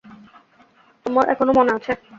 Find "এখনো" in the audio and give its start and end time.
1.33-1.51